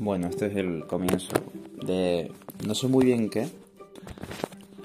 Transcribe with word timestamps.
Bueno, 0.00 0.28
este 0.28 0.46
es 0.46 0.56
el 0.56 0.86
comienzo 0.86 1.34
de 1.86 2.32
no 2.66 2.74
sé 2.74 2.88
muy 2.88 3.04
bien 3.04 3.28
qué, 3.28 3.48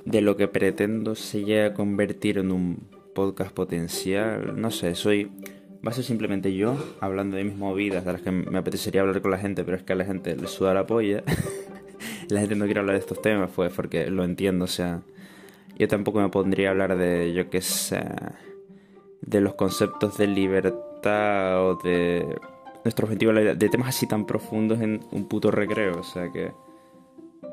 de 0.04 0.20
lo 0.20 0.36
que 0.36 0.50
pretendo 0.50 1.16
se 1.16 1.46
llega 1.46 1.68
a 1.68 1.74
convertir 1.74 2.38
en 2.38 2.52
un 2.52 2.90
podcast 3.14 3.54
potencial. 3.54 4.60
No 4.60 4.72
sé, 4.72 4.94
soy. 4.94 5.32
Va 5.76 5.92
a 5.92 5.94
ser 5.94 6.04
simplemente 6.04 6.54
yo 6.54 6.76
hablando 7.00 7.38
de 7.38 7.46
mis 7.46 7.56
movidas, 7.56 8.04
de 8.04 8.12
las 8.12 8.24
que 8.24 8.32
me 8.32 8.58
apetecería 8.58 9.00
hablar 9.00 9.22
con 9.22 9.32
la 9.32 9.38
gente, 9.38 9.64
pero 9.64 9.78
es 9.78 9.84
que 9.84 9.94
a 9.94 9.96
la 9.96 10.04
gente 10.04 10.36
le 10.36 10.48
suda 10.48 10.74
la 10.74 10.86
polla. 10.86 11.24
la 12.30 12.42
gente 12.42 12.58
no 12.58 12.66
quiere 12.66 12.82
hablar 12.82 12.98
de 12.98 13.00
estos 13.00 13.22
temas, 13.22 13.50
pues 13.56 13.72
porque 13.72 14.10
lo 14.10 14.26
entiendo, 14.26 14.66
o 14.66 14.68
sea. 14.68 15.02
Yo 15.80 15.88
tampoco 15.88 16.20
me 16.20 16.28
pondría 16.28 16.68
a 16.68 16.72
hablar 16.72 16.98
de, 16.98 17.34
yo 17.34 17.50
qué 17.50 17.62
sé, 17.62 18.04
de 19.22 19.40
los 19.40 19.54
conceptos 19.54 20.18
de 20.18 20.28
libertad 20.28 21.66
o 21.66 21.76
de 21.82 22.26
nuestro 22.86 23.06
objetivo 23.06 23.34
de 23.34 23.70
temas 23.70 23.90
así 23.90 24.08
tan 24.08 24.26
profundos 24.26 24.80
en 24.80 25.02
un 25.12 25.28
puto 25.28 25.52
recreo, 25.52 26.00
o 26.00 26.04
sea 26.04 26.32
que 26.32 26.52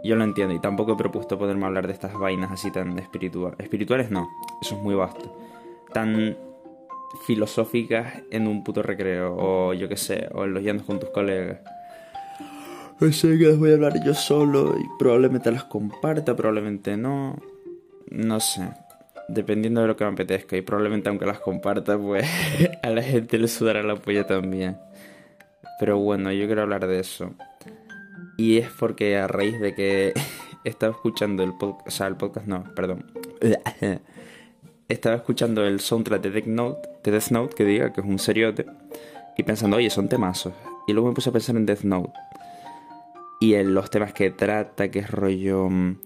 yo 0.05 0.15
lo 0.15 0.25
entiendo 0.25 0.55
y 0.55 0.61
tampoco 0.61 0.93
he 0.93 0.97
propuesto 0.97 1.39
poderme 1.39 1.65
hablar 1.65 1.87
de 1.87 1.93
estas 1.95 2.13
vainas 2.15 2.51
así 2.51 2.71
tan 2.71 2.99
espirituales. 2.99 3.59
Espirituales 3.59 4.11
no, 4.11 4.29
eso 4.61 4.77
es 4.77 4.83
muy 4.83 4.95
vasto. 4.95 5.35
Tan 5.93 6.37
filosóficas 7.27 8.23
en 8.31 8.47
un 8.47 8.65
puto 8.65 8.83
recreo 8.83 9.35
o 9.37 9.75
yo 9.75 9.89
qué 9.89 9.97
sé, 9.97 10.29
o 10.35 10.45
en 10.45 10.55
los 10.55 10.63
llantos 10.63 10.87
con 10.87 11.01
tus 11.01 11.11
colegas. 11.11 11.61
O 13.01 13.11
sea 13.11 13.37
que 13.37 13.45
las 13.45 13.59
voy 13.59 13.71
a 13.71 13.75
hablar 13.75 14.05
yo 14.05 14.15
solo 14.15 14.77
y 14.79 14.85
probablemente 14.99 15.51
las 15.51 15.65
comparta, 15.65 16.37
probablemente 16.37 16.97
no. 16.97 17.37
No 18.11 18.39
sé. 18.39 18.69
Dependiendo 19.29 19.80
de 19.80 19.87
lo 19.87 19.97
que 19.97 20.05
me 20.05 20.11
apetezca 20.11 20.57
y 20.57 20.63
probablemente 20.63 21.09
aunque 21.09 21.27
las 21.27 21.41
comparta, 21.41 21.97
pues 21.97 22.27
a 22.83 22.91
la 22.91 23.03
gente 23.03 23.39
le 23.39 23.49
sudará 23.49 23.83
la 23.83 23.97
polla 23.97 24.27
también. 24.27 24.77
Pero 25.79 25.99
bueno, 25.99 26.33
yo 26.33 26.46
quiero 26.46 26.63
hablar 26.63 26.87
de 26.87 27.01
eso. 27.01 27.35
Y 28.37 28.59
es 28.59 28.71
porque 28.71 29.16
a 29.16 29.27
raíz 29.29 29.60
de 29.60 29.74
que 29.74 30.13
estaba 30.65 30.93
escuchando 30.93 31.43
el 31.43 31.55
podcast, 31.55 31.87
o 31.87 31.91
sea, 31.91 32.07
el 32.07 32.16
podcast 32.16 32.46
no, 32.46 32.65
perdón. 32.74 33.07
estaba 34.88 35.16
escuchando 35.16 35.65
el 35.66 35.80
soundtrack 35.80 36.23
de 36.23 36.30
Death 36.30 36.46
Note, 36.46 36.88
de 37.02 37.11
Death 37.11 37.30
Note 37.30 37.55
que 37.57 37.65
diga 37.65 37.93
que 37.93 38.01
es 38.01 38.07
un 38.07 38.19
seriote, 38.19 38.66
y 39.37 39.43
pensando, 39.43 39.77
oye, 39.77 39.91
son 39.91 40.09
temazos. 40.09 40.52
Y 40.87 40.93
luego 40.93 41.09
me 41.09 41.15
puse 41.15 41.30
a 41.30 41.33
pensar 41.33 41.57
en 41.57 41.66
Death 41.66 41.83
Note. 41.83 42.13
Y 43.41 43.55
en 43.55 43.74
los 43.74 43.91
temas 43.91 44.13
que 44.13 44.30
trata, 44.30 44.91
que 44.91 45.01
es 45.01 45.11
rollo 45.11 45.68
mm, 45.68 45.96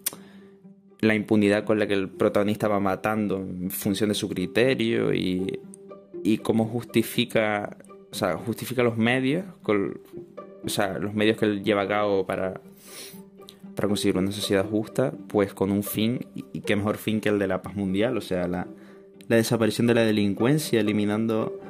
la 1.01 1.15
impunidad 1.15 1.65
con 1.65 1.79
la 1.79 1.87
que 1.87 1.95
el 1.95 2.09
protagonista 2.09 2.69
va 2.69 2.81
matando 2.81 3.37
en 3.37 3.71
función 3.71 4.09
de 4.09 4.15
su 4.15 4.29
criterio 4.29 5.12
y, 5.12 5.61
y 6.23 6.39
cómo 6.39 6.67
justifica 6.67 7.77
o 8.17 8.19
sea, 8.19 8.39
justifica 8.39 8.83
los 8.83 8.97
medios, 8.97 9.45
o 9.62 10.69
sea, 10.70 10.98
los 10.98 11.12
medios 11.12 11.36
que 11.36 11.45
él 11.45 11.62
lleva 11.62 11.83
a 11.83 11.86
cabo 11.86 12.25
para, 12.25 12.62
para 13.75 13.89
conseguir 13.89 14.17
una 14.17 14.33
sociedad 14.33 14.67
justa, 14.67 15.12
pues 15.28 15.53
con 15.53 15.70
un 15.70 15.83
fin, 15.83 16.27
y, 16.34 16.62
qué 16.62 16.77
mejor 16.77 16.97
fin 16.97 17.20
que 17.20 17.28
el 17.28 17.39
de 17.39 17.47
la 17.47 17.61
paz 17.61 17.77
mundial, 17.77 18.17
o 18.17 18.22
sea, 18.22 18.48
la, 18.48 18.69
la 19.28 19.37
desaparición 19.37 19.87
de 19.87 19.92
la 19.92 20.00
delincuencia, 20.00 20.81
eliminando, 20.81 21.61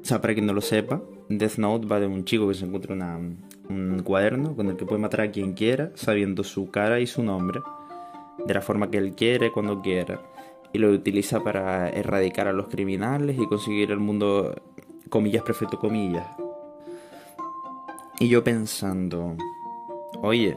o 0.00 0.02
sea, 0.02 0.22
para 0.22 0.32
quien 0.32 0.46
no 0.46 0.54
lo 0.54 0.62
sepa, 0.62 1.02
Death 1.28 1.58
Note 1.58 1.86
va 1.86 2.00
de 2.00 2.06
un 2.06 2.24
chico 2.24 2.48
que 2.48 2.54
se 2.54 2.64
encuentra 2.64 2.94
una, 2.94 3.18
un 3.68 4.00
cuaderno 4.02 4.56
con 4.56 4.68
el 4.68 4.76
que 4.76 4.86
puede 4.86 5.02
matar 5.02 5.20
a 5.20 5.30
quien 5.30 5.52
quiera, 5.52 5.92
sabiendo 5.94 6.42
su 6.42 6.70
cara 6.70 7.00
y 7.00 7.06
su 7.06 7.22
nombre, 7.22 7.60
de 8.46 8.54
la 8.54 8.62
forma 8.62 8.90
que 8.90 8.96
él 8.96 9.14
quiere, 9.14 9.52
cuando 9.52 9.82
quiera, 9.82 10.22
y 10.72 10.78
lo 10.78 10.88
utiliza 10.90 11.44
para 11.44 11.90
erradicar 11.90 12.48
a 12.48 12.54
los 12.54 12.68
criminales 12.68 13.36
y 13.38 13.46
conseguir 13.46 13.90
el 13.90 13.98
mundo 13.98 14.54
comillas, 15.08 15.42
perfecto, 15.42 15.78
comillas. 15.78 16.26
Y 18.18 18.28
yo 18.28 18.44
pensando, 18.44 19.36
oye, 20.20 20.56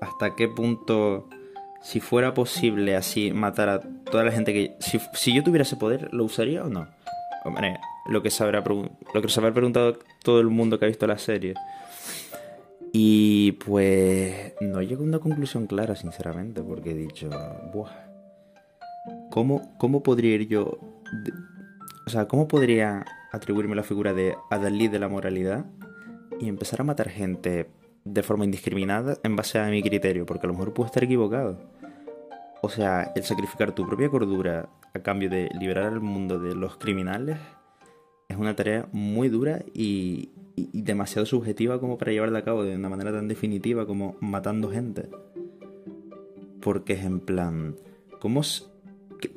¿hasta 0.00 0.36
qué 0.36 0.48
punto, 0.48 1.28
si 1.82 2.00
fuera 2.00 2.34
posible 2.34 2.96
así 2.96 3.32
matar 3.32 3.68
a 3.68 3.80
toda 3.80 4.24
la 4.24 4.32
gente 4.32 4.52
que... 4.52 4.76
Si, 5.14 5.34
yo 5.34 5.42
tuviera 5.42 5.62
ese 5.62 5.76
poder, 5.76 6.12
¿lo 6.12 6.24
usaría 6.24 6.64
o 6.64 6.68
no? 6.68 6.86
Hombre, 7.44 7.78
lo 8.06 8.22
que, 8.22 8.30
se 8.30 8.44
habrá, 8.44 8.62
lo 8.62 9.22
que 9.22 9.28
se 9.28 9.40
habrá 9.40 9.52
preguntado 9.52 9.98
todo 10.22 10.40
el 10.40 10.48
mundo 10.48 10.78
que 10.78 10.84
ha 10.84 10.88
visto 10.88 11.06
la 11.06 11.18
serie. 11.18 11.54
Y 12.92 13.52
pues 13.52 14.54
no 14.60 14.82
llego 14.82 15.02
a 15.02 15.06
una 15.06 15.18
conclusión 15.18 15.66
clara, 15.66 15.96
sinceramente, 15.96 16.62
porque 16.62 16.92
he 16.92 16.94
dicho, 16.94 17.28
Buah, 17.72 17.90
¿cómo, 19.30 19.76
cómo 19.78 20.02
podría 20.02 20.36
ir 20.36 20.46
yo 20.46 20.78
o 22.06 22.10
sea, 22.10 22.28
¿cómo 22.28 22.48
podría 22.48 23.04
atribuirme 23.32 23.74
la 23.74 23.82
figura 23.82 24.12
de 24.12 24.36
Adalí 24.50 24.88
de 24.88 24.98
la 24.98 25.08
moralidad 25.08 25.66
y 26.40 26.48
empezar 26.48 26.80
a 26.80 26.84
matar 26.84 27.08
gente 27.08 27.70
de 28.04 28.22
forma 28.22 28.44
indiscriminada 28.44 29.18
en 29.22 29.36
base 29.36 29.58
a 29.58 29.68
mi 29.68 29.82
criterio? 29.82 30.26
Porque 30.26 30.46
a 30.46 30.48
lo 30.48 30.54
mejor 30.54 30.74
puedo 30.74 30.86
estar 30.86 31.04
equivocado. 31.04 31.58
O 32.62 32.68
sea, 32.68 33.12
el 33.14 33.24
sacrificar 33.24 33.72
tu 33.72 33.86
propia 33.86 34.08
cordura 34.08 34.68
a 34.94 34.98
cambio 35.00 35.28
de 35.28 35.50
liberar 35.58 35.92
al 35.92 36.00
mundo 36.00 36.38
de 36.38 36.54
los 36.54 36.76
criminales 36.76 37.38
es 38.28 38.36
una 38.36 38.56
tarea 38.56 38.88
muy 38.92 39.28
dura 39.28 39.62
y, 39.74 40.30
demasiado 40.72 41.26
subjetiva 41.26 41.80
como 41.80 41.98
para 41.98 42.12
llevarla 42.12 42.38
a 42.38 42.44
cabo 42.44 42.64
de 42.64 42.76
una 42.76 42.88
manera 42.88 43.12
tan 43.12 43.28
definitiva 43.28 43.86
como 43.86 44.16
matando 44.20 44.70
gente. 44.70 45.08
Porque 46.60 46.94
es 46.94 47.04
en 47.04 47.20
plan, 47.20 47.76
¿cómo, 48.20 48.42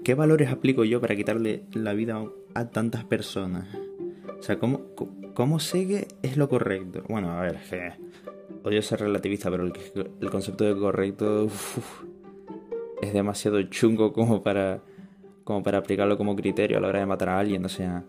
¿qué, 0.03 0.13
valores 0.13 0.49
aplico 0.49 0.83
yo 0.83 1.01
para 1.01 1.15
quitarle 1.15 1.63
la 1.73 1.93
vida 1.93 2.15
a 2.15 2.46
tantas 2.65 3.03
personas? 3.03 3.67
O 4.39 4.43
sea, 4.43 4.59
¿cómo, 4.59 4.81
cómo 5.33 5.57
es 5.57 6.37
lo 6.37 6.49
correcto? 6.49 7.03
Bueno, 7.07 7.31
a 7.31 7.41
ver, 7.41 7.57
odio 8.63 8.81
ser 8.81 8.99
relativista, 9.01 9.49
pero 9.49 9.63
el, 9.63 10.29
concepto 10.29 10.63
de 10.63 10.77
correcto 10.77 11.47
es 13.01 13.13
demasiado 13.13 13.61
chungo 13.63 14.13
como 14.13 14.43
para, 14.43 14.81
como 15.43 15.63
para 15.63 15.79
aplicarlo 15.79 16.17
como 16.17 16.35
criterio 16.35 16.77
a 16.77 16.81
la 16.81 16.87
hora 16.89 16.99
de 16.99 17.05
matar 17.05 17.29
a 17.29 17.39
alguien. 17.39 17.65
O 17.65 17.69
sea, 17.69 18.03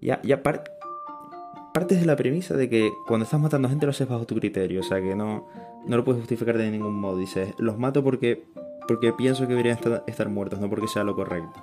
ya, 0.00 0.20
ya 0.22 0.42
partes 0.42 2.00
de 2.00 2.06
la 2.06 2.16
premisa 2.16 2.56
de 2.56 2.68
que 2.68 2.90
cuando 3.06 3.24
estás 3.24 3.40
matando 3.40 3.68
a 3.68 3.70
gente 3.70 3.86
lo 3.86 3.90
haces 3.90 4.08
bajo 4.08 4.26
tu 4.26 4.34
criterio. 4.34 4.80
O 4.80 4.84
sea, 4.84 5.00
que 5.00 5.14
no, 5.14 5.48
no 5.86 5.96
lo 5.96 6.04
puedes 6.04 6.20
justificar 6.20 6.58
de 6.58 6.70
ningún 6.70 6.94
modo. 6.94 7.18
Dices, 7.18 7.54
los 7.58 7.78
mato 7.78 8.02
porque 8.02 8.44
porque 8.90 9.12
pienso 9.12 9.46
que 9.46 9.50
deberían 9.54 9.78
estar, 10.06 10.28
muertos, 10.28 10.58
no 10.58 10.68
porque 10.68 10.88
sea 10.88 11.04
lo 11.04 11.14
correcto. 11.14 11.62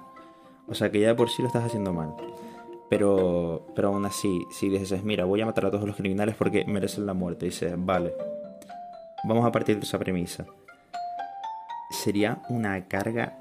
O 0.67 0.73
sea 0.73 0.91
que 0.91 0.99
ya 0.99 1.15
por 1.15 1.29
sí 1.29 1.41
lo 1.41 1.47
estás 1.47 1.65
haciendo 1.65 1.93
mal. 1.93 2.13
Pero, 2.89 3.67
pero 3.75 3.89
aún 3.89 4.05
así, 4.05 4.45
si 4.51 4.69
dices, 4.69 5.03
mira, 5.03 5.25
voy 5.25 5.41
a 5.41 5.45
matar 5.45 5.65
a 5.65 5.71
todos 5.71 5.85
los 5.85 5.95
criminales 5.95 6.35
porque 6.35 6.65
merecen 6.65 7.05
la 7.05 7.13
muerte, 7.13 7.47
dices, 7.47 7.73
vale, 7.77 8.13
vamos 9.25 9.45
a 9.45 9.51
partir 9.51 9.77
de 9.77 9.83
esa 9.83 9.99
premisa. 9.99 10.45
Sería 11.89 12.41
una 12.49 12.87
carga 12.87 13.39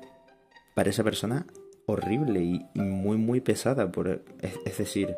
para 0.75 0.91
esa 0.91 1.05
persona 1.05 1.47
horrible 1.87 2.41
y, 2.41 2.67
muy, 2.75 3.17
muy 3.17 3.41
pesada. 3.41 3.91
Por, 3.91 4.25
es, 4.41 4.79
decir, 4.79 5.15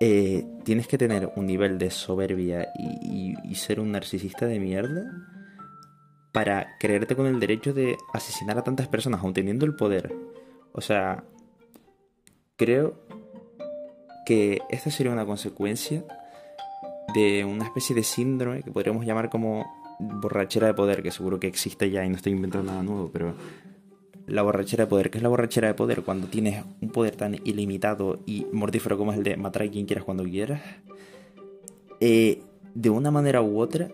eh, 0.00 0.44
tienes 0.64 0.86
que 0.86 0.98
tener 0.98 1.32
un 1.34 1.46
nivel 1.46 1.78
de 1.78 1.90
soberbia 1.90 2.68
y 2.76 3.54
ser 3.56 3.80
un 3.80 3.90
narcisista 3.90 4.46
de 4.46 4.60
mierda 4.60 5.10
para 6.32 6.76
creerte 6.78 7.16
con 7.16 7.26
el 7.26 7.40
derecho 7.40 7.72
de 7.72 7.96
asesinar 8.12 8.58
a 8.58 8.62
tantas 8.62 8.86
personas, 8.86 9.20
aun 9.22 9.34
teniendo 9.34 9.66
el 9.66 9.74
poder. 9.74 10.14
O 10.78 10.80
sea, 10.80 11.24
creo 12.56 12.94
que 14.24 14.60
esta 14.70 14.92
sería 14.92 15.10
una 15.10 15.26
consecuencia 15.26 16.04
de 17.14 17.44
una 17.44 17.64
especie 17.64 17.96
de 17.96 18.04
síndrome 18.04 18.62
que 18.62 18.70
podríamos 18.70 19.04
llamar 19.04 19.28
como 19.28 19.66
borrachera 19.98 20.68
de 20.68 20.74
poder, 20.74 21.02
que 21.02 21.10
seguro 21.10 21.40
que 21.40 21.48
existe 21.48 21.90
ya 21.90 22.04
y 22.04 22.08
no 22.08 22.14
estoy 22.14 22.30
inventando 22.30 22.70
nada 22.70 22.84
nuevo, 22.84 23.10
pero 23.12 23.34
la 24.28 24.42
borrachera 24.42 24.84
de 24.84 24.88
poder, 24.88 25.10
¿qué 25.10 25.18
es 25.18 25.22
la 25.24 25.30
borrachera 25.30 25.66
de 25.66 25.74
poder? 25.74 26.02
Cuando 26.02 26.28
tienes 26.28 26.64
un 26.80 26.90
poder 26.90 27.16
tan 27.16 27.34
ilimitado 27.42 28.20
y 28.24 28.46
mortífero 28.52 28.96
como 28.96 29.10
es 29.10 29.18
el 29.18 29.24
de 29.24 29.36
matar 29.36 29.62
a 29.62 29.68
quien 29.68 29.84
quieras 29.84 30.04
cuando 30.04 30.22
quieras, 30.22 30.62
eh, 31.98 32.40
de 32.72 32.90
una 32.90 33.10
manera 33.10 33.42
u 33.42 33.58
otra 33.58 33.90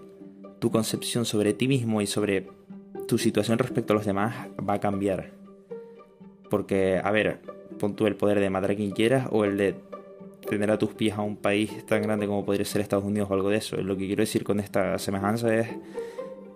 tu 0.58 0.70
concepción 0.70 1.24
sobre 1.24 1.54
ti 1.54 1.66
mismo 1.66 2.02
y 2.02 2.06
sobre 2.06 2.46
tu 3.08 3.16
situación 3.16 3.58
respecto 3.58 3.94
a 3.94 3.96
los 3.96 4.04
demás 4.04 4.48
va 4.68 4.74
a 4.74 4.80
cambiar. 4.80 5.43
Porque, 6.50 7.00
a 7.02 7.10
ver, 7.10 7.40
pon 7.78 7.96
tú 7.96 8.06
el 8.06 8.16
poder 8.16 8.40
de 8.40 8.50
matar 8.50 8.72
a 8.72 8.76
quien 8.76 8.90
quieras 8.90 9.28
o 9.30 9.44
el 9.44 9.56
de 9.56 9.74
tener 10.48 10.70
a 10.70 10.78
tus 10.78 10.92
pies 10.94 11.14
a 11.14 11.22
un 11.22 11.36
país 11.36 11.86
tan 11.86 12.02
grande 12.02 12.26
como 12.26 12.44
podría 12.44 12.64
ser 12.64 12.82
Estados 12.82 13.04
Unidos 13.04 13.30
o 13.30 13.34
algo 13.34 13.48
de 13.48 13.56
eso. 13.56 13.76
Lo 13.76 13.96
que 13.96 14.06
quiero 14.06 14.22
decir 14.22 14.44
con 14.44 14.60
esta 14.60 14.98
semejanza 14.98 15.54
es 15.54 15.68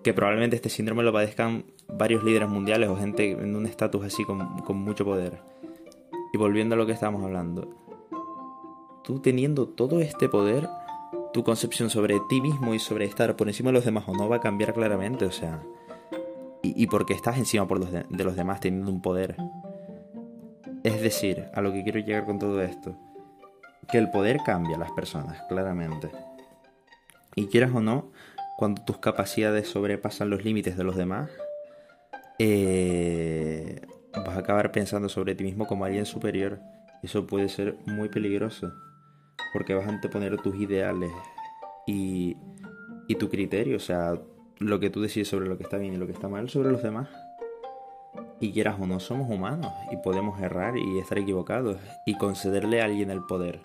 que 0.02 0.14
probablemente 0.14 0.56
este 0.56 0.68
síndrome 0.68 1.02
lo 1.02 1.12
padezcan 1.12 1.64
varios 1.88 2.22
líderes 2.22 2.48
mundiales 2.48 2.88
o 2.88 2.96
gente 2.96 3.32
en 3.32 3.56
un 3.56 3.66
estatus 3.66 4.04
así 4.04 4.24
con, 4.24 4.58
con 4.58 4.76
mucho 4.76 5.04
poder. 5.04 5.40
Y 6.32 6.38
volviendo 6.38 6.74
a 6.74 6.78
lo 6.78 6.86
que 6.86 6.92
estábamos 6.92 7.24
hablando, 7.24 7.68
tú 9.02 9.20
teniendo 9.20 9.66
todo 9.66 10.00
este 10.00 10.28
poder, 10.28 10.68
tu 11.32 11.42
concepción 11.42 11.88
sobre 11.88 12.20
ti 12.28 12.40
mismo 12.40 12.74
y 12.74 12.78
sobre 12.78 13.06
estar 13.06 13.36
por 13.36 13.48
encima 13.48 13.70
de 13.70 13.74
los 13.74 13.84
demás 13.84 14.04
o 14.06 14.12
no 14.12 14.28
va 14.28 14.36
a 14.36 14.40
cambiar 14.40 14.74
claramente, 14.74 15.24
o 15.24 15.32
sea, 15.32 15.62
y, 16.62 16.86
porque 16.88 17.14
estás 17.14 17.38
encima 17.38 17.66
por 17.66 17.78
los 17.78 17.90
de, 17.90 18.04
los 18.10 18.36
demás 18.36 18.60
teniendo 18.60 18.90
un 18.90 19.00
poder. 19.00 19.36
Es 20.88 21.02
decir, 21.02 21.44
a 21.52 21.60
lo 21.60 21.70
que 21.70 21.82
quiero 21.82 22.00
llegar 22.00 22.24
con 22.24 22.38
todo 22.38 22.62
esto, 22.62 22.96
que 23.92 23.98
el 23.98 24.10
poder 24.10 24.38
cambia 24.38 24.76
a 24.76 24.78
las 24.78 24.90
personas, 24.92 25.42
claramente. 25.46 26.08
Y 27.34 27.48
quieras 27.48 27.72
o 27.74 27.82
no, 27.82 28.10
cuando 28.56 28.82
tus 28.84 28.96
capacidades 28.96 29.68
sobrepasan 29.68 30.30
los 30.30 30.46
límites 30.46 30.78
de 30.78 30.84
los 30.84 30.96
demás, 30.96 31.28
eh, 32.38 33.82
vas 34.14 34.34
a 34.34 34.40
acabar 34.40 34.72
pensando 34.72 35.10
sobre 35.10 35.34
ti 35.34 35.44
mismo 35.44 35.66
como 35.66 35.84
alguien 35.84 36.06
superior. 36.06 36.58
Eso 37.02 37.26
puede 37.26 37.50
ser 37.50 37.76
muy 37.84 38.08
peligroso, 38.08 38.72
porque 39.52 39.74
vas 39.74 39.84
a 39.84 39.90
anteponer 39.90 40.38
tus 40.38 40.56
ideales 40.56 41.12
y, 41.86 42.34
y 43.08 43.16
tu 43.16 43.28
criterio, 43.28 43.76
o 43.76 43.80
sea, 43.80 44.18
lo 44.58 44.80
que 44.80 44.88
tú 44.88 45.02
decides 45.02 45.28
sobre 45.28 45.48
lo 45.48 45.58
que 45.58 45.64
está 45.64 45.76
bien 45.76 45.92
y 45.92 45.98
lo 45.98 46.06
que 46.06 46.12
está 46.12 46.28
mal 46.28 46.48
sobre 46.48 46.70
los 46.70 46.82
demás. 46.82 47.10
Y 48.40 48.52
quieras 48.52 48.76
o 48.80 48.86
no, 48.86 49.00
somos 49.00 49.28
humanos 49.30 49.72
y 49.90 49.96
podemos 49.96 50.40
errar 50.40 50.76
y 50.76 50.98
estar 50.98 51.18
equivocados 51.18 51.76
y 52.06 52.16
concederle 52.16 52.80
a 52.80 52.84
alguien 52.84 53.10
el 53.10 53.22
poder 53.22 53.60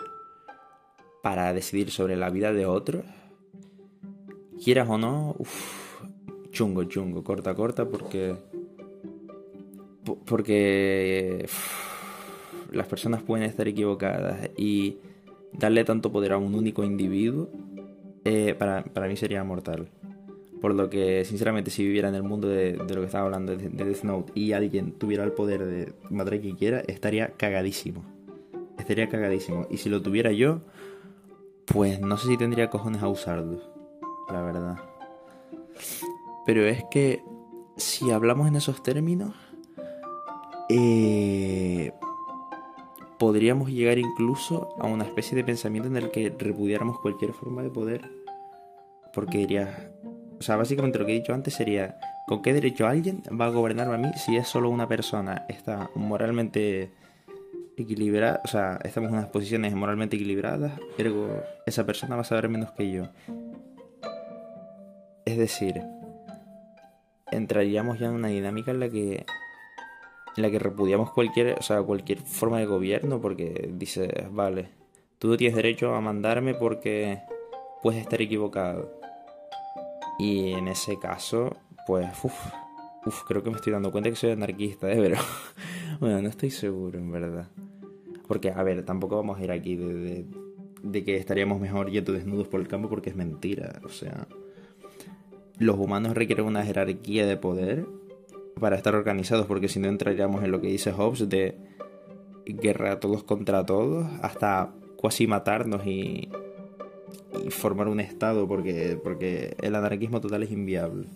para 1.21 1.53
decidir 1.53 1.91
sobre 1.91 2.17
la 2.17 2.29
vida 2.29 2.51
de 2.51 2.65
otros, 2.65 3.05
quieras 4.63 4.89
o 4.89 4.97
no, 4.97 5.35
chungo, 6.51 6.83
chungo, 6.85 7.23
corta, 7.23 7.55
corta, 7.55 7.85
porque. 7.85 8.35
Porque. 10.25 11.45
las 12.71 12.87
personas 12.87 13.21
pueden 13.23 13.45
estar 13.45 13.67
equivocadas 13.67 14.49
y 14.57 14.97
darle 15.53 15.83
tanto 15.83 16.11
poder 16.11 16.33
a 16.33 16.37
un 16.37 16.55
único 16.55 16.83
individuo, 16.83 17.49
eh, 18.25 18.55
para, 18.57 19.07
mí 19.07 19.15
sería 19.15 19.43
mortal. 19.43 19.89
Por 20.63 20.75
lo 20.75 20.89
que, 20.89 21.25
sinceramente, 21.25 21.71
si 21.71 21.83
viviera 21.83 22.07
en 22.07 22.15
el 22.15 22.23
mundo 22.23 22.47
de, 22.47 22.77
lo 22.77 22.85
que 22.85 23.03
estaba 23.03 23.25
hablando 23.25 23.53
de, 23.53 23.67
de, 23.67 23.83
Death 23.83 24.03
Note 24.03 24.31
y 24.33 24.53
alguien 24.53 24.93
tuviera 24.93 25.25
el 25.25 25.33
poder 25.33 25.65
de 25.65 25.91
matar 26.09 26.35
a 26.35 26.39
quien 26.39 26.55
quiera, 26.55 26.79
estaría 26.87 27.33
cagadísimo. 27.35 28.05
Estaría 28.79 29.09
cagadísimo. 29.09 29.67
Y 29.69 29.75
si 29.75 29.89
lo 29.89 30.01
tuviera 30.01 30.31
yo, 30.31 30.61
pues 31.65 31.99
no 31.99 32.15
sé 32.15 32.29
si 32.29 32.37
tendría 32.37 32.69
cojones 32.69 33.03
a 33.03 33.09
usarlo. 33.09 33.59
La 34.31 34.41
verdad. 34.41 34.77
Pero 36.45 36.65
es 36.65 36.81
que 36.89 37.21
si 37.75 38.11
hablamos 38.11 38.47
en 38.47 38.55
esos 38.55 38.81
términos, 38.83 39.35
eh, 40.69 41.91
podríamos 43.19 43.69
llegar 43.69 43.97
incluso 43.97 44.69
a 44.79 44.87
una 44.87 45.03
especie 45.03 45.35
de 45.35 45.43
pensamiento 45.43 45.89
en 45.89 45.97
el 45.97 46.09
que 46.09 46.33
repudiáramos 46.39 47.01
cualquier 47.01 47.33
forma 47.33 47.63
de 47.63 47.69
poder. 47.69 48.09
Porque 49.13 49.39
dirías, 49.39 49.69
o 50.43 50.45
sea, 50.45 50.57
básicamente 50.57 50.99
lo 50.99 51.05
que 51.05 51.13
he 51.13 51.19
dicho 51.19 51.33
antes 51.33 51.53
sería, 51.53 51.97
¿con 52.27 52.41
qué 52.41 52.51
derecho 52.51 52.85
alguien 52.85 53.23
va 53.39 53.45
a 53.45 53.49
gobernarme 53.49 53.95
a 53.95 53.97
mí 53.97 54.11
si 54.17 54.35
es 54.35 54.45
solo 54.45 54.69
una 54.69 54.89
persona? 54.89 55.45
Está 55.47 55.89
moralmente 55.95 56.91
equilibrada, 57.77 58.41
o 58.43 58.49
sea, 58.49 58.77
estamos 58.83 59.09
en 59.09 59.15
unas 59.15 59.29
posiciones 59.29 59.73
moralmente 59.73 60.17
equilibradas, 60.17 60.73
ergo 60.97 61.41
esa 61.65 61.85
persona 61.85 62.17
va 62.17 62.23
a 62.23 62.25
saber 62.25 62.49
menos 62.49 62.71
que 62.71 62.91
yo. 62.91 63.07
Es 65.23 65.37
decir, 65.37 65.81
entraríamos 67.31 67.97
ya 67.99 68.07
en 68.07 68.15
una 68.15 68.27
dinámica 68.27 68.71
en 68.71 68.81
la 68.81 68.89
que 68.89 69.25
en 70.35 70.43
la 70.43 70.51
que 70.51 70.59
repudiamos 70.59 71.11
cualquier, 71.11 71.57
o 71.57 71.61
sea, 71.61 71.81
cualquier 71.83 72.19
forma 72.19 72.59
de 72.59 72.65
gobierno 72.65 73.21
porque 73.21 73.69
dices, 73.75 74.11
vale, 74.29 74.71
tú 75.19 75.29
no 75.29 75.37
tienes 75.37 75.55
derecho 75.55 75.95
a 75.95 76.01
mandarme 76.01 76.53
porque 76.53 77.21
puedes 77.81 78.01
estar 78.01 78.21
equivocado. 78.21 79.03
Y 80.19 80.51
en 80.51 80.67
ese 80.67 80.99
caso, 80.99 81.57
pues, 81.87 82.07
uff, 82.23 83.23
creo 83.27 83.43
que 83.43 83.49
me 83.49 83.57
estoy 83.57 83.73
dando 83.73 83.91
cuenta 83.91 84.09
que 84.09 84.15
soy 84.15 84.31
anarquista, 84.31 84.91
¿eh? 84.91 84.97
pero 84.97 85.17
bueno, 85.99 86.21
no 86.21 86.29
estoy 86.29 86.51
seguro, 86.51 86.99
en 86.99 87.11
verdad. 87.11 87.47
Porque, 88.27 88.51
a 88.51 88.63
ver, 88.63 88.83
tampoco 88.85 89.17
vamos 89.17 89.39
a 89.39 89.43
ir 89.43 89.51
aquí 89.51 89.75
de, 89.75 90.25
de 90.81 91.03
que 91.03 91.17
estaríamos 91.17 91.59
mejor 91.59 91.89
yendo 91.89 92.13
desnudos 92.13 92.47
por 92.47 92.61
el 92.61 92.67
campo 92.67 92.89
porque 92.89 93.09
es 93.09 93.15
mentira. 93.15 93.81
O 93.83 93.89
sea, 93.89 94.27
los 95.57 95.77
humanos 95.77 96.13
requieren 96.13 96.45
una 96.45 96.63
jerarquía 96.63 97.25
de 97.25 97.37
poder 97.37 97.85
para 98.59 98.75
estar 98.75 98.95
organizados, 98.95 99.45
porque 99.45 99.67
si 99.67 99.79
no 99.79 99.87
entraríamos 99.87 100.43
en 100.43 100.51
lo 100.51 100.61
que 100.61 100.67
dice 100.67 100.91
Hobbes 100.91 101.27
de 101.27 101.57
guerra 102.45 102.99
todos 102.99 103.23
contra 103.23 103.65
todos, 103.65 104.05
hasta 104.21 104.73
casi 105.01 105.27
matarnos 105.27 105.85
y, 105.85 106.29
formar 107.49 107.87
un 107.87 107.99
estado, 107.99 108.47
porque, 108.47 108.99
porque 109.01 109.55
el 109.61 109.75
anarquismo 109.75 110.21
total 110.21 110.43
es 110.43 110.51
inviable. 110.51 111.07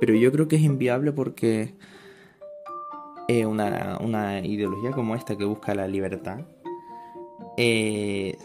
Pero 0.00 0.14
yo 0.14 0.32
creo 0.32 0.48
que 0.48 0.56
es 0.56 0.62
inviable 0.62 1.12
porque 1.12 1.74
eh, 3.28 3.46
una, 3.46 3.98
una, 4.00 4.40
ideología 4.40 4.90
como 4.90 5.14
esta 5.14 5.36
que 5.36 5.44
busca 5.44 5.74
la 5.74 5.86
libertad 5.86 6.40
eh, 7.56 8.36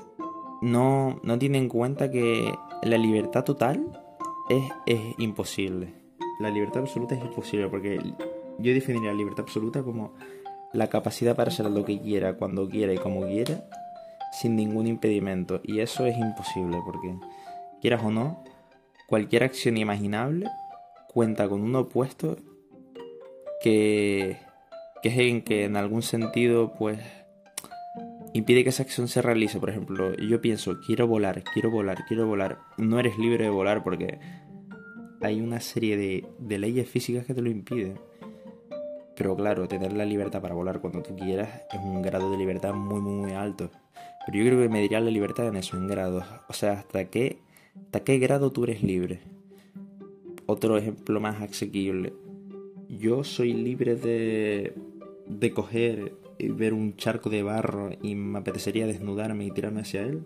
no, 0.61 1.19
no 1.23 1.39
tiene 1.39 1.57
en 1.57 1.69
cuenta 1.69 2.11
que 2.11 2.53
la 2.83 2.97
libertad 2.97 3.43
total 3.43 3.99
es, 4.85 4.99
imposible. 5.17 5.93
La 6.39 6.49
libertad 6.49 6.81
absoluta 6.81 7.15
es 7.15 7.21
imposible 7.21 7.67
porque 7.67 7.99
yo 8.59 8.73
definiría 8.73 9.11
la 9.11 9.17
libertad 9.17 9.45
absoluta 9.45 9.83
como 9.83 10.13
la 10.73 10.87
capacidad 10.87 11.35
para 11.35 11.49
hacer 11.49 11.69
lo 11.69 11.83
que 11.85 11.99
quiera, 11.99 12.37
cuando 12.37 12.69
quiera 12.69 12.93
y 12.93 12.97
como 12.97 13.25
quiera, 13.25 13.65
sin 14.31 14.55
ningún 14.55 14.87
impedimento. 14.87 15.61
Y 15.63 15.79
eso 15.79 16.05
es 16.05 16.17
imposible 16.17 16.77
porque, 16.85 17.15
quieras 17.81 18.03
o 18.03 18.11
no, 18.11 18.43
cualquier 19.07 19.43
acción 19.43 19.77
imaginable 19.77 20.47
cuenta 21.07 21.47
con 21.49 21.61
un 21.61 21.75
opuesto 21.75 22.37
que, 23.61 24.37
que 25.01 25.09
es 25.09 25.17
en 25.17 25.41
que 25.41 25.65
en 25.65 25.75
algún 25.75 26.03
sentido 26.03 26.73
pues 26.77 26.99
impide 28.33 28.63
que 28.63 28.69
esa 28.69 28.83
acción 28.83 29.07
se 29.07 29.21
realice. 29.21 29.59
Por 29.59 29.69
ejemplo, 29.69 30.15
yo 30.15 30.41
pienso, 30.41 30.79
quiero 30.85 31.07
volar, 31.07 31.43
quiero 31.53 31.71
volar, 31.71 32.05
quiero 32.07 32.27
volar. 32.27 32.59
No 32.77 32.99
eres 32.99 33.17
libre 33.17 33.45
de 33.45 33.49
volar 33.49 33.83
porque 33.83 34.19
hay 35.21 35.41
una 35.41 35.59
serie 35.59 35.97
de, 35.97 36.57
leyes 36.57 36.89
físicas 36.89 37.25
que 37.25 37.33
te 37.33 37.41
lo 37.41 37.49
impiden. 37.49 37.99
Pero 39.15 39.35
claro, 39.35 39.67
tener 39.67 39.93
la 39.93 40.05
libertad 40.05 40.41
para 40.41 40.53
volar 40.53 40.79
cuando 40.79 41.01
tú 41.01 41.15
quieras 41.15 41.63
es 41.71 41.79
un 41.79 42.01
grado 42.03 42.29
de 42.29 42.37
libertad 42.37 42.73
muy, 42.73 43.01
muy, 43.01 43.13
muy 43.13 43.33
alto. 43.33 43.71
Pero 44.27 44.39
yo 44.39 44.45
creo 44.45 44.61
que 44.61 44.69
mediría 44.69 44.99
la 44.99 45.09
libertad 45.09 45.47
en 45.47 45.55
eso, 45.55 45.77
en 45.77 45.87
grados. 45.87 46.25
O 46.49 46.53
sea, 46.53 46.73
¿hasta 46.73 47.05
qué, 47.05 47.39
hasta 47.85 48.03
qué 48.03 48.19
grado 48.19 48.51
tú 48.51 48.65
eres 48.65 48.83
libre? 48.83 49.21
Otro 50.45 50.77
ejemplo 50.77 51.21
más 51.21 51.41
asequible. 51.41 52.13
Yo 52.89 53.23
soy 53.23 53.53
libre 53.53 53.95
de, 53.95 54.73
de 55.27 55.51
coger 55.51 56.13
ver 56.39 56.73
un 56.73 56.97
charco 56.97 57.29
de 57.29 57.41
barro 57.41 57.91
y 58.01 58.15
me 58.15 58.39
apetecería 58.39 58.85
desnudarme 58.85 59.45
y 59.45 59.51
tirarme 59.51 59.81
hacia 59.81 60.01
él, 60.01 60.25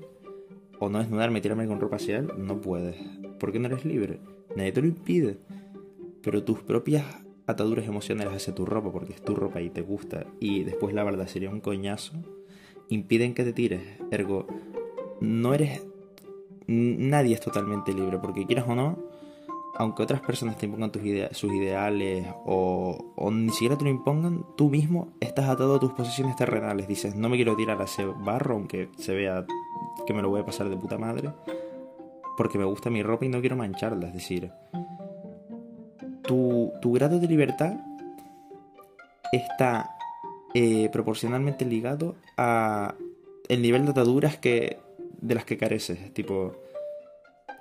o 0.79 0.89
no 0.89 0.97
desnudarme 0.97 1.37
y 1.37 1.41
tirarme 1.43 1.67
con 1.67 1.79
ropa 1.79 1.97
hacia 1.97 2.17
él, 2.17 2.31
no 2.39 2.59
puedes. 2.59 2.95
¿Por 3.39 3.51
qué 3.51 3.59
no 3.59 3.67
eres 3.67 3.85
libre? 3.85 4.19
Nadie 4.55 4.71
te 4.71 4.81
lo 4.81 4.87
impide. 4.87 5.37
Pero 6.23 6.43
tus 6.43 6.63
propias 6.63 7.05
ataduras 7.45 7.85
emocionales 7.85 8.33
hacia 8.33 8.55
tu 8.55 8.65
ropa, 8.65 8.91
porque 8.91 9.13
es 9.13 9.21
tu 9.21 9.35
ropa 9.35 9.61
y 9.61 9.69
te 9.69 9.81
gusta, 9.81 10.25
y 10.39 10.63
después 10.63 10.95
la 10.95 11.03
verdad 11.03 11.27
sería 11.27 11.51
un 11.51 11.59
coñazo, 11.59 12.13
impiden 12.91 13.33
que 13.33 13.43
te 13.43 13.53
tires. 13.53 13.81
Ergo, 14.11 14.47
no 15.19 15.53
eres... 15.53 15.81
Nadie 16.67 17.33
es 17.33 17.41
totalmente 17.41 17.93
libre, 17.93 18.17
porque 18.19 18.45
quieras 18.45 18.65
o 18.67 18.75
no, 18.75 18.97
aunque 19.77 20.03
otras 20.03 20.21
personas 20.21 20.57
te 20.57 20.65
impongan 20.65 20.91
tus 20.91 21.01
sus 21.31 21.51
ideales 21.51 22.27
o, 22.45 23.13
ni 23.31 23.49
siquiera 23.49 23.77
te 23.77 23.83
lo 23.83 23.89
impongan, 23.89 24.45
tú 24.55 24.69
mismo 24.69 25.09
estás 25.19 25.49
atado 25.49 25.75
a 25.75 25.79
tus 25.79 25.93
posesiones 25.93 26.35
terrenales. 26.35 26.87
Dices, 26.87 27.15
no 27.15 27.29
me 27.29 27.35
quiero 27.35 27.55
tirar 27.55 27.81
a 27.81 27.85
ese 27.85 28.05
barro, 28.05 28.55
aunque 28.55 28.89
se 28.97 29.13
vea 29.13 29.45
que 30.05 30.13
me 30.13 30.21
lo 30.21 30.29
voy 30.29 30.41
a 30.41 30.45
pasar 30.45 30.69
de 30.69 30.77
puta 30.77 30.97
madre, 30.97 31.31
porque 32.37 32.57
me 32.57 32.65
gusta 32.65 32.89
mi 32.89 33.03
ropa 33.03 33.25
y 33.25 33.29
no 33.29 33.41
quiero 33.41 33.55
mancharla. 33.55 34.07
Es 34.07 34.13
decir, 34.13 34.51
tu, 36.23 36.71
grado 36.93 37.19
de 37.19 37.27
libertad 37.27 37.73
está 39.31 39.95
eh, 40.53 40.89
proporcionalmente 40.91 41.65
ligado 41.65 42.15
el 43.47 43.61
nivel 43.61 43.85
de 43.85 43.91
ataduras 43.91 44.37
que, 44.37 44.79
de 45.19 45.35
las 45.35 45.45
que 45.45 45.57
careces. 45.57 46.13
Tipo, 46.13 46.55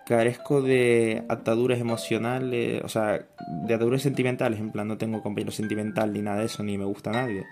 carezco 0.06 0.60
de 0.60 1.24
ataduras 1.28 1.78
emocionales, 1.78 2.82
o 2.82 2.88
sea, 2.88 3.26
de 3.64 3.74
ataduras 3.74 4.02
sentimentales, 4.02 4.58
en 4.58 4.72
plan 4.72 4.88
no 4.88 4.98
tengo 4.98 5.22
compañero 5.22 5.52
sentimental 5.52 6.12
ni 6.12 6.20
nada 6.20 6.40
de 6.40 6.46
eso, 6.46 6.64
ni 6.64 6.76
me 6.76 6.84
gusta 6.84 7.10
a 7.10 7.12
nadie, 7.12 7.44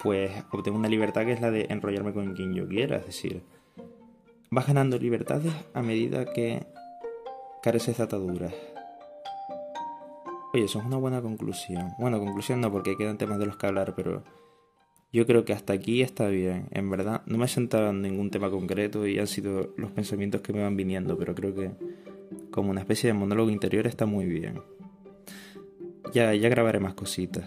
pues 0.00 0.30
obtengo 0.52 0.78
una 0.78 0.88
libertad 0.88 1.24
que 1.24 1.32
es 1.32 1.40
la 1.40 1.50
de 1.50 1.66
enrollarme 1.70 2.12
con 2.12 2.34
quien 2.34 2.54
yo 2.54 2.68
quiera, 2.68 2.98
es 2.98 3.06
decir, 3.06 3.42
vas 4.48 4.68
ganando 4.68 4.96
libertades 4.96 5.52
a 5.74 5.82
medida 5.82 6.32
que 6.32 6.66
careces 7.62 7.96
de 7.96 8.04
ataduras. 8.04 8.54
Oye, 10.54 10.64
eso 10.64 10.78
es 10.78 10.84
una 10.84 10.98
buena 10.98 11.20
conclusión. 11.20 11.94
Bueno, 11.98 12.20
conclusión 12.20 12.60
no, 12.60 12.70
porque 12.70 12.96
quedan 12.96 13.18
temas 13.18 13.38
de 13.38 13.46
los 13.46 13.56
que 13.56 13.66
hablar, 13.66 13.94
pero 13.96 14.22
yo 15.12 15.26
creo 15.26 15.44
que 15.44 15.52
hasta 15.52 15.72
aquí 15.72 16.02
está 16.02 16.28
bien, 16.28 16.68
en 16.70 16.90
verdad. 16.90 17.22
No 17.26 17.38
me 17.38 17.46
he 17.46 17.48
sentado 17.48 17.90
en 17.90 18.02
ningún 18.02 18.30
tema 18.30 18.50
concreto 18.50 19.06
y 19.06 19.18
han 19.18 19.26
sido 19.26 19.72
los 19.76 19.90
pensamientos 19.90 20.42
que 20.42 20.52
me 20.52 20.62
van 20.62 20.76
viniendo, 20.76 21.16
pero 21.16 21.34
creo 21.34 21.54
que 21.54 21.70
como 22.50 22.70
una 22.70 22.80
especie 22.80 23.08
de 23.08 23.14
monólogo 23.14 23.50
interior 23.50 23.86
está 23.86 24.06
muy 24.06 24.26
bien. 24.26 24.60
Ya, 26.12 26.34
ya 26.34 26.48
grabaré 26.48 26.80
más 26.80 26.94
cositas. 26.94 27.44